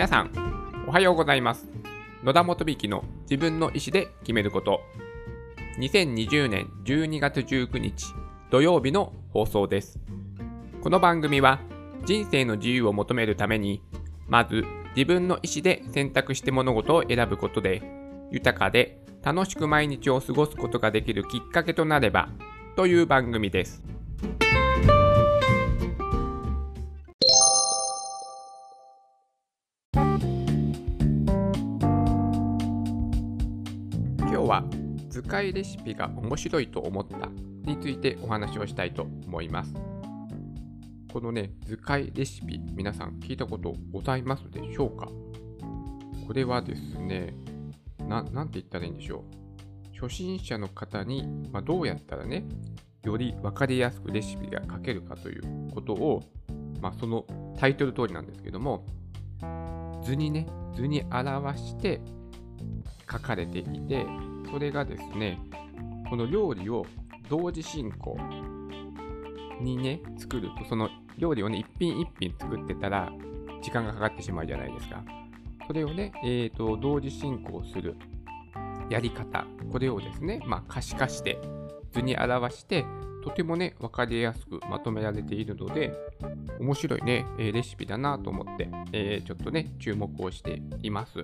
[0.00, 0.30] 皆さん、
[0.88, 1.68] おはようございます。
[2.24, 4.80] 野田元引の自分の意思で決めること。
[5.78, 8.06] 2020年12月19日
[8.50, 10.00] 土曜日の放送です。
[10.80, 11.60] この番組は
[12.06, 13.82] 人生の自由を求めるために、
[14.26, 14.64] まず
[14.96, 17.82] 自分の意思で選択して物事を選ぶことで、
[18.30, 22.30] 豊かで楽しく毎日を過ごすことができるきっかけとなれば
[22.74, 23.84] という番組です。
[35.10, 37.28] 図解レシピが面白いと思った
[37.68, 39.74] についてお話をしたいと思います。
[41.12, 45.08] このね、図解レシピ、皆さん聞いたことございますでしょうか？
[46.26, 47.34] これはですね、
[47.98, 49.24] ななんて言ったらいいんでしょ
[49.96, 50.00] う？
[50.00, 52.44] 初心者の方に、まあ、どうやったらね、
[53.02, 56.22] より分かりやすくレシピが書けるかということを、
[56.80, 57.26] まあ、その
[57.58, 58.86] タイトル通りなんですけども、
[60.04, 60.46] 図にね、
[60.76, 62.00] 図に表して
[63.10, 64.06] 書かれていて、
[64.50, 65.38] それがですね、
[66.08, 66.84] この料理を
[67.28, 68.16] 同時進行
[69.60, 73.12] にね、作ると、その料理をね、一品一品作ってたら、
[73.62, 75.04] 時間がかかってしまうじゃないですか。
[75.66, 77.94] それをね、えーと、同時進行する
[78.88, 81.38] やり方、これをですね、まあ、可視化して、
[81.92, 82.84] 図に表して、
[83.22, 85.92] とてもね、分かりやすくまとめられているので、
[86.58, 91.22] 面白いね、えレシピだなと思って、えー、ちょっとね、注目をしています。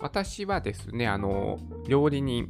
[0.00, 2.48] 私はですね、あの、料理人、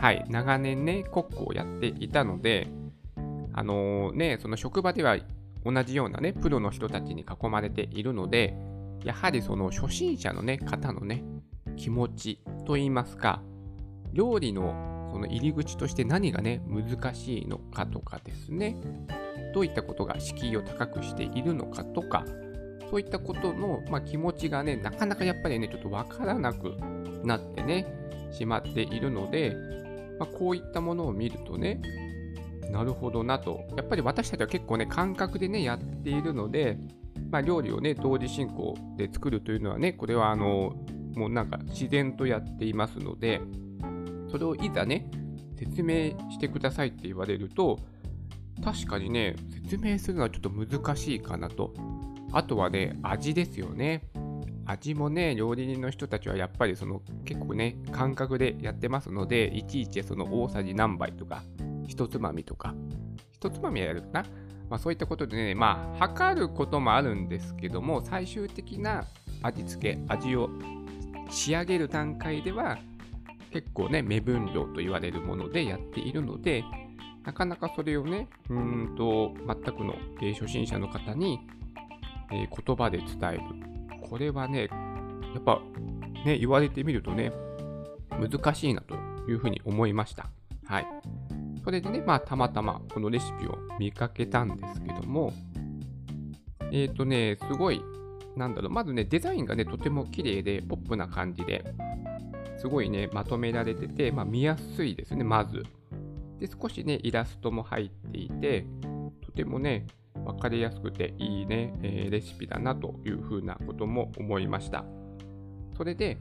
[0.00, 2.68] はい、長年ね、コックをやっていたので、
[3.54, 5.16] あのね、その職場では
[5.64, 8.54] 同じようなね、プロの人たちに囲まれているので、
[9.04, 11.24] やはりその初心者のね、方のね、
[11.76, 13.42] 気持ちといいますか、
[14.12, 18.76] 料理のその入り口として何がね、難しいのかとかですね、
[19.54, 22.24] どういったことが敷居を高くしているのかとか、
[22.92, 26.76] そういったことの、まあ、気持ちがね、なかなかやっぱりね、ちょっとわからなく
[27.24, 27.86] なってね、
[28.30, 29.56] しまっているので、
[30.18, 31.80] まあ、こういったものを見るとね、
[32.70, 33.64] なるほどなと。
[33.78, 36.76] やっぱり私たちは結構ね、感覚でね、やっているので、
[37.30, 40.74] まあ、料理をね、同時進行で作るというのはね、これはあの、
[41.14, 43.40] もうなんか自然とやっていますので、
[44.30, 45.10] それをいざね、
[45.58, 47.78] 説明してくださいって言われると、
[48.62, 49.34] 確かにね、
[49.64, 51.72] 説明するのはちょっと難しいかなと。
[52.32, 54.02] あとはね、味ですよね。
[54.64, 61.42] 味もね、料理人の人たちはやっぱりその結構ね、感覚でやってますので、いちいちその大さじ何杯とか、
[61.86, 62.74] 一つまみとか、
[63.32, 64.24] 一つまみはやるかな。
[64.70, 69.04] まあそういったことでね、まあ測ることもあるんですけども、最終的な
[69.42, 70.48] 味付け、味を
[71.28, 72.78] 仕上げる段階では、
[73.52, 76.64] 結構ね、目分量と言われるものでやっているので、
[77.24, 79.94] なかなかそれをね、うんと、全くの
[80.32, 81.40] 初心者の方に
[82.32, 83.40] えー、言葉で伝える。
[84.08, 84.68] これはね、
[85.34, 85.60] やっぱ
[86.24, 87.32] ね、言われてみるとね、
[88.10, 88.94] 難しいなと
[89.28, 90.30] いうふうに思いました。
[90.64, 90.86] はい。
[91.64, 95.32] それでね、まあ、たまたまこのレシピを見かけたんですけども、
[96.72, 97.82] えっ、ー、とね、すごい、
[98.36, 101.64] なんだろう、まずね、デザインがね、とても綺麗で、ポップな感じで、
[102.58, 105.64] すごいね、まとめられてて、まあ、見やすいですね、まず。
[106.38, 108.66] で、少しね、イラストも入っていて、
[109.20, 109.86] とてもね、
[110.24, 114.84] 分かりやすくていいね、えー、レシピだなというふうなことも思いました。
[115.76, 116.18] それで、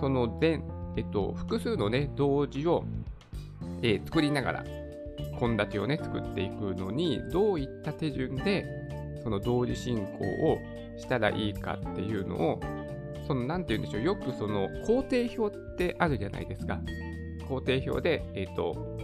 [0.00, 0.64] その全、
[0.96, 2.84] えっと、複数のね、同時を、
[3.82, 4.64] えー、作りながら、
[5.38, 8.66] 献立をね、作っていくのに、どういった手順で、
[9.22, 10.58] その同時進行を
[10.96, 12.60] したらいいかっていうのを、
[13.26, 16.80] その、なんて言うんでしょう、よくその、工程表ってあるじゃないですか。
[17.48, 18.98] 工程表で、えっ、と、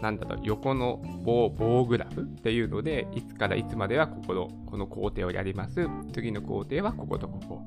[0.00, 5.86] なんだろう、横の棒、棒グラフっていうので、いつからいつまではここの、この工程をやります。
[6.12, 7.62] 次の工程はこことここ。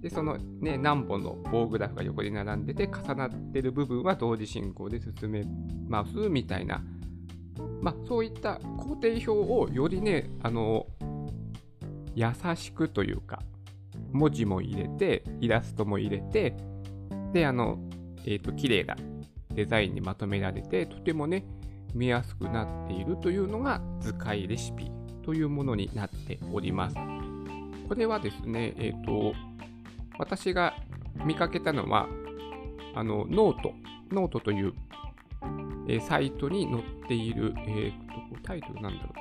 [0.00, 5.44] で、そのね、何本の棒グラフが横に並んでて、重なってる部分は同時進行で進め
[5.88, 6.82] ますみたいな。
[7.80, 10.86] まあ、そういった工程表をよりね、あの、
[12.14, 13.42] 優しくというか、
[14.12, 16.54] 文字も入れて、イラストも入れて、
[17.32, 17.78] で、あの、
[18.26, 18.96] えっ、ー、と、綺麗な
[19.54, 21.44] デザインにまとめられて、とてもね、
[21.94, 24.90] 見やすくなっているというのが図解レシピ
[25.22, 26.96] というものになっております。
[27.88, 29.34] これはですね、えっ、ー、と、
[30.18, 30.74] 私が
[31.24, 32.08] 見かけたのは、
[32.94, 34.72] あの、 note、noteという、
[35.88, 39.12] えー、サイトに載っている、えーと、タイトルなんだろ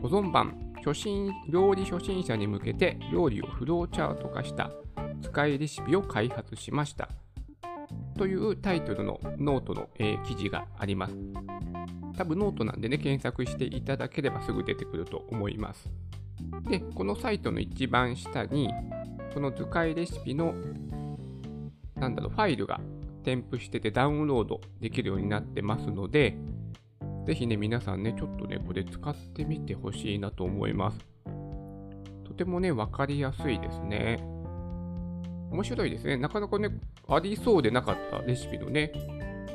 [0.00, 0.08] う。
[0.08, 4.70] 保存版、初心、料理初心者に向けて料理をフローチャート化した
[5.22, 7.08] 図解レシピを開発しました。
[8.16, 11.16] というタイトルのノートの、え、記事があります。
[12.16, 15.90] 多分ノートなんでね、検索していただければすぐ出てくると思います。
[16.68, 18.70] で、このサイトの一番下に、
[19.32, 20.54] この図解レシピの、
[21.96, 22.80] なんだろう、ファイルが
[23.24, 26.36] 添付しててダウンロードできるようになってますので、
[27.26, 30.98] ぜひね、皆さんね、ちょっとね、これ使ってみてほしいなと思います。
[32.24, 34.33] とてもね、わかりやすいですね。
[35.54, 36.16] 面白いですね。
[36.16, 36.68] なかなかね、
[37.08, 38.92] ありそうでなかったレシピのね、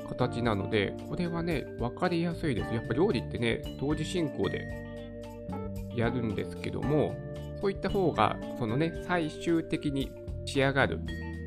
[0.08, 2.74] 形なので、これはね、わかりやすいです。
[2.74, 4.66] やっぱ料理ってね、同時進行で
[5.96, 7.16] やるんですけども、
[7.60, 10.10] そういった方が、そのね、最終的に
[10.46, 11.02] 仕上がる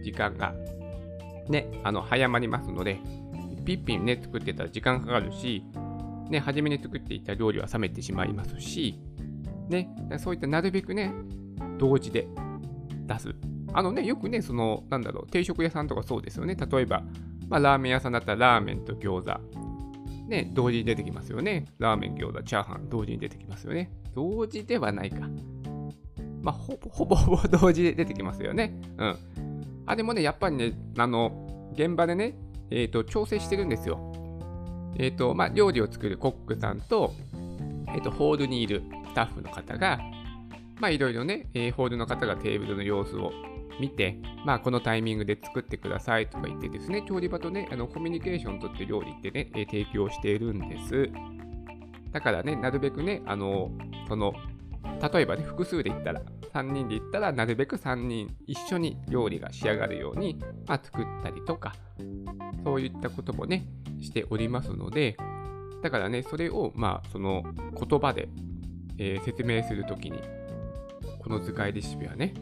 [0.04, 0.54] 時間が、
[1.48, 3.00] ね、あの、早まりますので、
[3.64, 5.64] ピッピンね、作ってたら時間かかるし、
[6.28, 9.00] ね、初めに作っていた料理は冷めてしまいますし、
[9.70, 9.88] ね、
[10.18, 11.10] そういったなるべくね、
[11.78, 12.28] 同時で
[13.06, 13.34] 出す。
[13.74, 16.54] あのね、よくね、その、なんだろう、定食屋さんとかそうですよね。
[16.56, 17.02] 例えば、
[17.48, 19.40] まあ、ラーメン屋さんだったらラーメンと餃子、
[20.28, 21.66] ね、同時に出てきますよね。
[21.78, 23.90] ラーメン、餃子、チャーハン、同時に出てきますよね。
[24.14, 25.28] 同時ではないか。
[26.42, 28.78] まあ、ほぼほぼほぼ 同時で出てきますよね。
[28.98, 29.16] うん。
[29.86, 32.34] あ、でもね、やっぱりね、あの、現場でね、
[32.70, 34.12] えっ、ー、と、調整してるんですよ。
[34.96, 37.14] えっ、ー、と、まあ、料理を作るコックさんと、
[37.88, 39.98] えっ、ー、と、ホールにいるスタッフの方が、
[40.80, 43.32] まあ、いろいろね、え、ホールの方がテーブルの様子を
[43.80, 51.10] 見て、まあ、このタイミングで作ってくださいとか言ってですね、調理場とね、あのコミュニケーションとって料理ってね、え提供しているんです。
[52.12, 53.70] だからね、なるべくね、あの、
[54.08, 54.34] その、
[55.12, 56.22] 例えばね、複数で言ったら、
[56.52, 61.74] 3人で言ったら、なるべく3人一緒に料理が仕上がるように、まあ、作ったりとか、
[62.64, 63.66] そういったこともね、
[64.00, 65.16] しておりますので、
[65.82, 67.42] だからね、それを、まあ、その
[67.74, 68.28] 言葉で、
[68.98, 70.20] えー、説明するときに、
[71.18, 72.34] この図解レシピはね、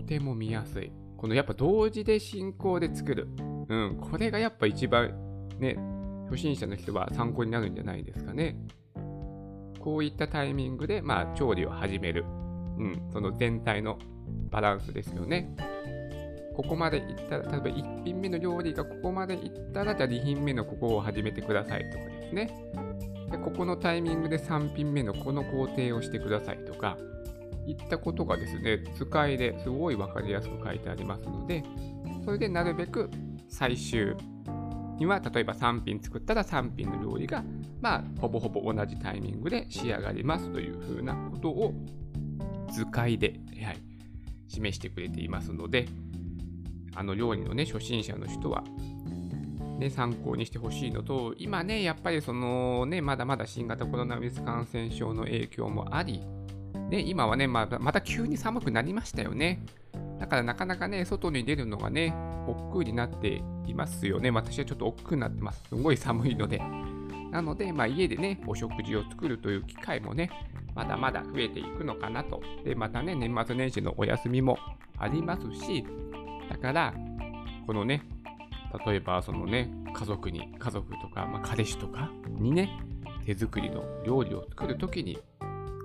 [0.00, 0.90] とても見やすい。
[1.18, 3.28] このやっぱ同時で進行で作る。
[3.68, 5.12] うん、これがやっぱ一番
[5.58, 5.76] ね、
[6.30, 8.56] 初心者の人は参考になるんじゃないですかね。
[9.78, 12.24] こういったタイミングで、まあ、調理を始める。
[12.78, 13.98] うん、その全体の
[14.50, 15.54] バランスですよね。
[16.56, 22.50] ここまでいったら、例えば1品目の料理がここまでいったら、じゃあ2品目のここを始めてくださいとかですね。
[23.30, 26.96] でここのタイミングで3品目のこの工程をしてくださいとか、
[27.70, 31.62] いったことがですね、図解ですごい分かりやすく書いてありますので、
[32.24, 33.10] それでなるべく
[33.48, 34.14] 最終
[34.98, 37.42] には、例えば3品作ったら3品の料理が、
[37.80, 41.72] まあ、ほぼほぼ同じタイミングで仕上がりますというふうなことを
[42.70, 43.78] 図解で、はい、
[44.48, 45.86] 示してくれていますので、
[46.94, 48.62] あの料理のね、初心者の人は、
[49.78, 56.20] ね、参考にしてほしいのと、今ね、やっぱりそのね、まだまだ新型コロナウイルス感染症の影響もあり、
[56.90, 59.64] ね、今はね、ままた急に寒くなりましたよね。
[60.18, 62.14] だからなかなかね、外に出るのがね、
[62.46, 64.30] 億劫になっていますよね。
[64.30, 65.62] 私はちょっと億劫になってます。
[65.68, 66.60] すごい寒いので。
[67.30, 70.30] なので、まあ、家でね、お食事を作るという機会もね、
[70.74, 72.42] まだまだ増えていくのかなと。
[72.64, 74.58] で、またね、年末年始のお休みも
[74.98, 75.86] ありますし、
[76.48, 76.94] だから、
[77.66, 78.02] このね、
[78.84, 82.80] 例えばそのね、家族に、家族とか、まあ、彼氏とかにね、
[83.26, 85.18] 手作りの料理を作るときに、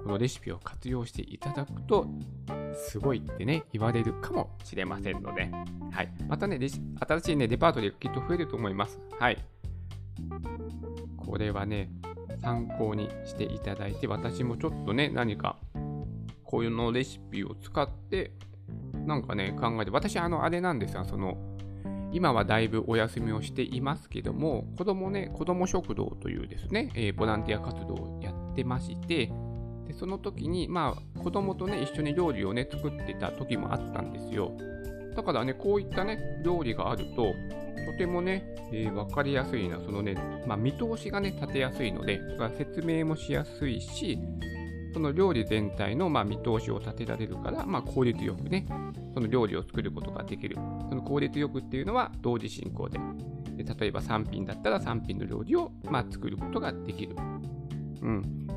[0.05, 2.05] このレシピを活用していただくと、
[2.75, 5.49] すごいってね、言われるかもしれませんので、
[5.91, 6.13] はい。
[6.27, 8.99] またね、新しいね、レパートリーがきっと増えると思います。
[9.19, 9.43] はい。
[11.17, 11.89] これはね、
[12.39, 15.57] 参考にしていただいて、私もちょっとね、何か、
[16.43, 18.31] こういうのレシピを使って、
[19.07, 21.35] なんかね、考えて、私、あの、あれなんですよ、その、
[22.11, 29.31] 今はだいぶお休みをしていますけども、子供ね、子供食堂というですね、えー、ボランティア活動をやってまして、
[29.87, 34.51] でその時に、まあ、子供とね、一緒に料理をね、作ってた時もあったんですよ。
[35.15, 37.33] だからね、こういったね、料理があると、
[37.85, 40.15] とてもね、えー、分かりやすいな、そのね、
[40.47, 44.19] まあ、見通しがね、立てやすいのでそれは、説明もしやすいし、
[44.93, 48.65] その料理全体のまあ見通しを立てられるから、まあ、効率よくね、
[49.13, 50.55] その料理を作ることができる。
[50.89, 52.99] その効率よくっていうのは同時進行で。
[53.57, 57.15] で例えば3品だったら3品の料理をまあ作ることができる。
[58.01, 58.47] うん。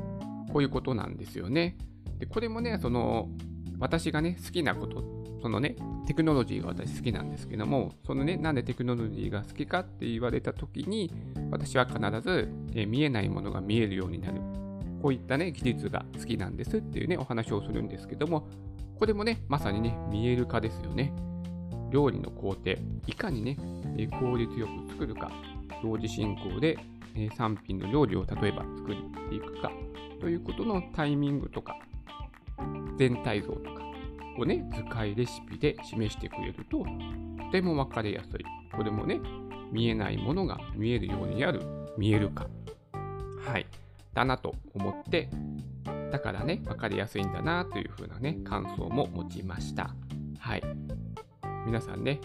[0.51, 1.77] こういうことなんですよね。
[2.19, 3.29] で、これもね、その、
[3.79, 5.03] 私がね、好きなこと、
[5.41, 5.75] そのね、
[6.05, 11.11] テクノロジーが私好きなんですけども、そのね、なんでテクノロジーが好きかって言われたときに、
[11.49, 14.41] 私は必ず、え見えないものが見えるようになる。
[15.01, 18.47] こういったね、技術が好きなんですっていうね、お話をするんですけども、
[18.97, 21.13] これもね、まさにね、見える化ですよね。
[21.89, 22.71] 料理の工程、
[23.07, 23.57] いかにね、
[24.19, 25.31] 効率よく作るか、
[25.81, 26.77] 同時進行で
[27.27, 29.71] 3品の料理を例えば作っていくか、
[30.19, 31.77] ということのタイミングとか、
[32.97, 33.83] 全体像とか
[34.37, 38.45] をね、図解レシピで示してくれると、とてもわかりやすい。
[38.75, 39.19] これもね、
[39.71, 41.61] 見えないものが見えるようになる
[41.97, 42.47] 見える化。
[43.45, 43.65] はい。
[44.13, 45.29] だなと思って
[46.11, 49.93] だからね、分かりやすいんだなというふうなね、感想も持ちました。
[50.39, 50.63] はい。
[51.65, 52.19] 皆さんね、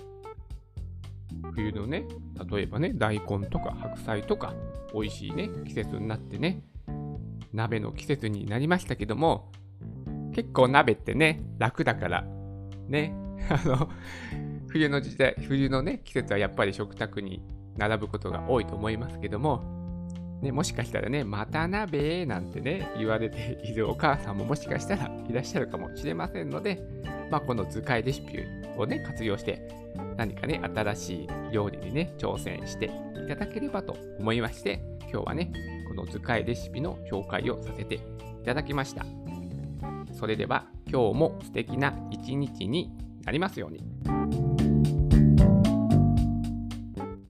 [1.54, 2.04] 冬のね、
[2.50, 4.54] 例えばね、大根とか白菜とか、
[4.92, 6.62] 美味しいね、季節になってね、
[7.52, 9.52] 鍋の季節になりましたけども、
[10.34, 12.24] 結構鍋ってね、楽だから、
[12.88, 13.14] ね、
[13.48, 13.88] あの、
[14.68, 17.42] 冬の時代、冬のね、季節はやっぱり食卓に
[17.76, 19.62] 並ぶことが多いと思いますけども、
[20.42, 26.82] ね、もしかしたらね、また鍋なんてね、言われているお母さんももしかしたらいらっしゃるかもしれませんので、
[27.30, 28.38] まあ、この図解レシピ
[28.76, 29.66] をね、活用して、
[30.16, 35.52] 何かね、新しい料理にね、挑戦していただければと思いまして、今日はね、
[35.88, 38.00] この図解レシピの紹介をさせてい
[38.44, 39.04] ただきました。
[40.12, 42.92] それでは、今日も素敵な一日に
[43.24, 44.43] なりますように。